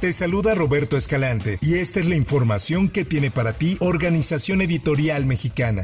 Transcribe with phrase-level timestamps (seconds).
[0.00, 5.26] Te saluda Roberto Escalante y esta es la información que tiene para ti Organización Editorial
[5.26, 5.82] Mexicana.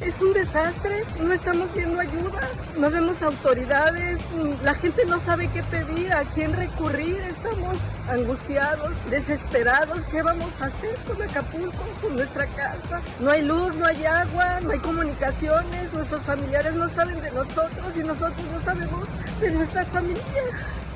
[0.00, 4.20] Es un desastre, no estamos viendo ayuda, no vemos autoridades,
[4.62, 7.74] la gente no sabe qué pedir, a quién recurrir, estamos
[8.08, 13.02] angustiados, desesperados, ¿qué vamos a hacer con Acapulco, con nuestra casa?
[13.18, 17.96] No hay luz, no hay agua, no hay comunicaciones, nuestros familiares no saben de nosotros
[17.96, 19.08] y nosotros no sabemos
[19.40, 20.22] de nuestra familia.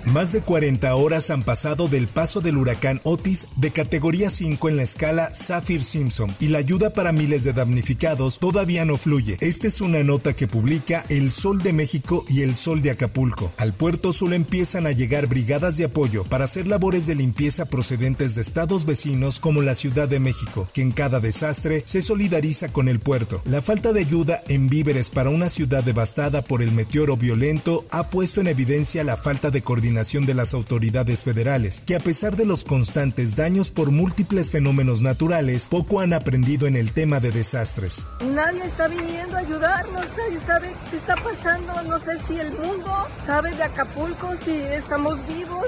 [0.06, 4.76] Más de 40 horas han pasado del paso del huracán Otis de categoría 5 en
[4.76, 9.36] la escala Saffir-Simpson y la ayuda para miles de damnificados todavía no fluye.
[9.40, 13.52] Esta es una nota que publica El Sol de México y El Sol de Acapulco.
[13.56, 18.36] Al puerto solo empiezan a llegar brigadas de apoyo para hacer labores de limpieza procedentes
[18.36, 22.88] de estados vecinos como la Ciudad de México, que en cada desastre se solidariza con
[22.88, 23.42] el puerto.
[23.44, 28.08] La falta de ayuda en víveres para una ciudad devastada por el meteoro violento ha
[28.08, 32.44] puesto en evidencia la falta de coordinación de las autoridades federales, que a pesar de
[32.44, 38.06] los constantes daños por múltiples fenómenos naturales, poco han aprendido en el tema de desastres.
[38.34, 43.08] Nadie está viniendo a ayudarnos, nadie sabe qué está pasando, no sé si el mundo
[43.24, 45.66] sabe de Acapulco, si estamos vivos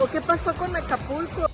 [0.00, 1.47] o qué pasó con Acapulco.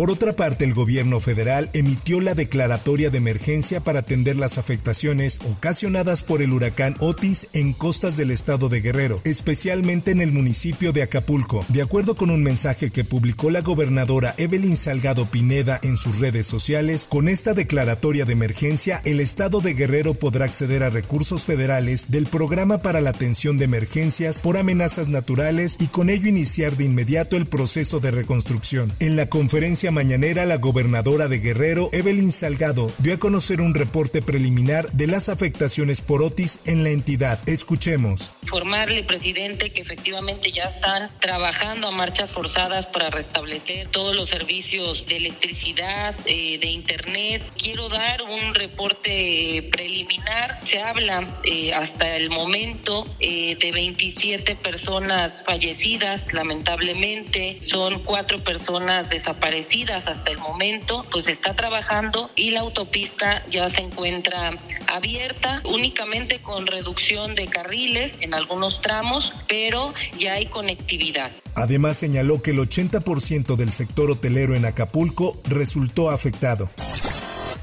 [0.00, 5.40] Por otra parte, el gobierno federal emitió la declaratoria de emergencia para atender las afectaciones
[5.44, 10.94] ocasionadas por el huracán Otis en costas del estado de Guerrero, especialmente en el municipio
[10.94, 11.66] de Acapulco.
[11.68, 16.46] De acuerdo con un mensaje que publicó la gobernadora Evelyn Salgado Pineda en sus redes
[16.46, 22.10] sociales, con esta declaratoria de emergencia, el estado de Guerrero podrá acceder a recursos federales
[22.10, 26.84] del programa para la atención de emergencias por amenazas naturales y con ello iniciar de
[26.84, 28.94] inmediato el proceso de reconstrucción.
[28.98, 34.22] En la conferencia mañanera, la gobernadora de Guerrero, Evelyn Salgado, dio a conocer un reporte
[34.22, 37.38] preliminar de las afectaciones por Otis en la entidad.
[37.48, 38.32] Escuchemos.
[38.42, 45.06] Informarle, presidente, que efectivamente ya están trabajando a marchas forzadas para restablecer todos los servicios
[45.06, 47.42] de electricidad, eh, de internet.
[47.56, 50.60] Quiero dar un reporte preliminar.
[50.66, 57.58] Se habla eh, hasta el momento eh, de 27 personas fallecidas, lamentablemente.
[57.62, 63.80] Son cuatro personas desaparecidas hasta el momento, pues está trabajando y la autopista ya se
[63.80, 64.52] encuentra
[64.88, 71.30] abierta únicamente con reducción de carriles en algunos tramos, pero ya hay conectividad.
[71.54, 76.68] Además señaló que el 80% del sector hotelero en Acapulco resultó afectado.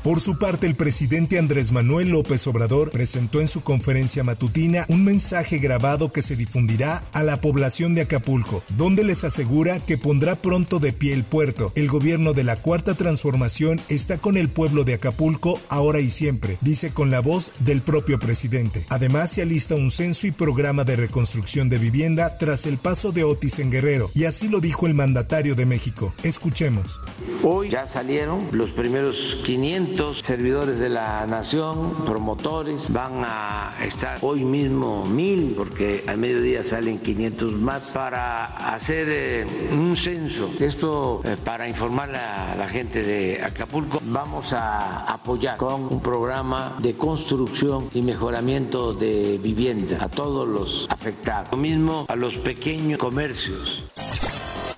[0.07, 5.03] Por su parte, el presidente Andrés Manuel López Obrador presentó en su conferencia matutina un
[5.03, 10.37] mensaje grabado que se difundirá a la población de Acapulco, donde les asegura que pondrá
[10.37, 11.73] pronto de pie el puerto.
[11.75, 16.57] El gobierno de la Cuarta Transformación está con el pueblo de Acapulco ahora y siempre,
[16.61, 18.85] dice con la voz del propio presidente.
[18.87, 23.25] Además, se alista un censo y programa de reconstrucción de vivienda tras el paso de
[23.25, 26.13] Otis en Guerrero, y así lo dijo el mandatario de México.
[26.23, 26.97] Escuchemos.
[27.43, 34.43] Hoy ya salieron los primeros 500 servidores de la nación, promotores, van a estar hoy
[34.43, 40.51] mismo mil, porque al mediodía salen 500 más, para hacer eh, un censo.
[40.59, 43.99] Esto eh, para informar a la gente de Acapulco.
[44.03, 50.87] Vamos a apoyar con un programa de construcción y mejoramiento de vivienda a todos los
[50.89, 51.51] afectados.
[51.51, 53.83] Lo mismo a los pequeños comercios.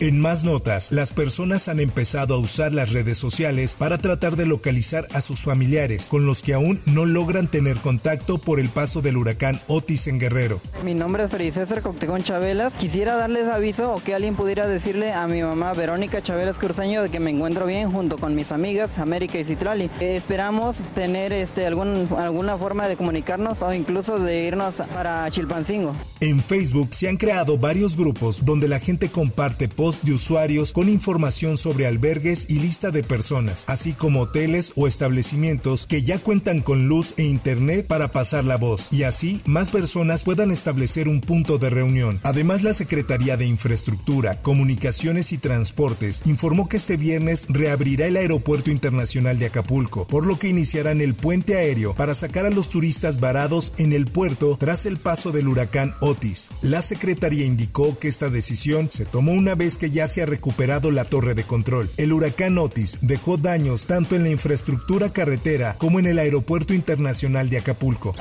[0.01, 4.45] En más notas, las personas han empezado a usar las redes sociales para tratar de
[4.45, 9.01] localizar a sus familiares, con los que aún no logran tener contacto por el paso
[9.01, 10.61] del huracán Otis en Guerrero.
[10.85, 12.75] Mi nombre es Feliz César Coctegón Chabelas.
[12.75, 17.09] Quisiera darles aviso o que alguien pudiera decirle a mi mamá Verónica Chabelas Cruzaño de
[17.09, 19.89] que me encuentro bien junto con mis amigas América y Citrali.
[19.99, 25.93] Eh, esperamos tener este, algún, alguna forma de comunicarnos o incluso de irnos para Chilpancingo.
[26.21, 30.89] En Facebook se han creado varios grupos donde la gente comparte posts de usuarios con
[30.89, 36.61] información sobre albergues y lista de personas, así como hoteles o establecimientos que ya cuentan
[36.61, 41.21] con luz e internet para pasar la voz y así más personas puedan establecer un
[41.21, 42.19] punto de reunión.
[42.23, 48.71] Además, la Secretaría de Infraestructura, Comunicaciones y Transportes informó que este viernes reabrirá el Aeropuerto
[48.71, 53.19] Internacional de Acapulco, por lo que iniciarán el puente aéreo para sacar a los turistas
[53.19, 56.49] varados en el puerto tras el paso del huracán Otis.
[56.61, 60.91] La Secretaría indicó que esta decisión se tomó una vez que ya se ha recuperado
[60.91, 61.89] la torre de control.
[61.97, 67.49] El huracán Otis dejó daños tanto en la infraestructura carretera como en el Aeropuerto Internacional
[67.49, 68.13] de Acapulco.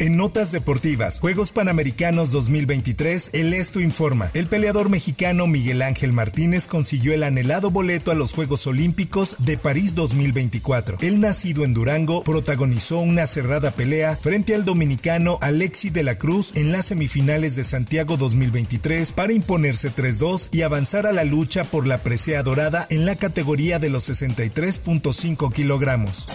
[0.00, 4.30] En notas deportivas, Juegos Panamericanos 2023, el Esto informa.
[4.32, 9.58] El peleador mexicano Miguel Ángel Martínez consiguió el anhelado boleto a los Juegos Olímpicos de
[9.58, 10.98] París 2024.
[11.00, 16.52] El nacido en Durango protagonizó una cerrada pelea frente al dominicano Alexi de la Cruz
[16.54, 21.88] en las semifinales de Santiago 2023 para imponerse 3-2 y avanzar a la lucha por
[21.88, 26.26] la presea dorada en la categoría de los 63.5 kilogramos.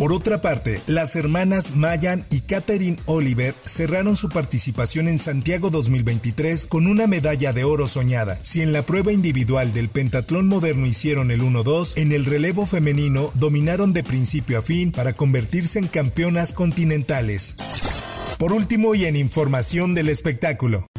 [0.00, 6.64] Por otra parte, las hermanas Mayan y Catherine Oliver cerraron su participación en Santiago 2023
[6.64, 8.38] con una medalla de oro soñada.
[8.40, 13.30] Si en la prueba individual del pentatlón moderno hicieron el 1-2, en el relevo femenino
[13.34, 17.56] dominaron de principio a fin para convertirse en campeonas continentales.
[18.38, 20.89] Por último y en información del espectáculo.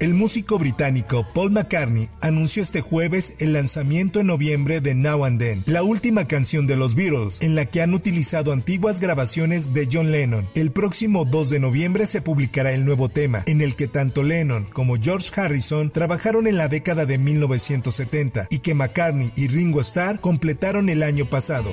[0.00, 5.40] El músico británico Paul McCartney anunció este jueves el lanzamiento en noviembre de Now and
[5.40, 9.88] Then, la última canción de los Beatles, en la que han utilizado antiguas grabaciones de
[9.90, 10.48] John Lennon.
[10.54, 14.66] El próximo 2 de noviembre se publicará el nuevo tema, en el que tanto Lennon
[14.72, 20.20] como George Harrison trabajaron en la década de 1970 y que McCartney y Ringo Starr
[20.20, 21.72] completaron el año pasado.